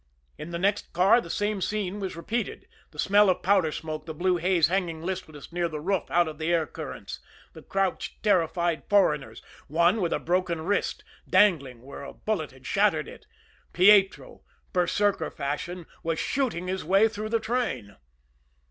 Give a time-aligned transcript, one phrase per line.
[0.35, 4.15] In the next car the same scene was repeated the smell of powder smoke, the
[4.15, 7.19] blue haze hanging listless near the roof out of the air currents;
[7.53, 13.07] the crouched, terrified foreigners, one with a broken wrist, dangling, where a bullet had shattered
[13.07, 13.27] it.
[13.73, 14.41] Pietro,
[14.73, 17.97] Berserker fashion, was shooting his way through the train.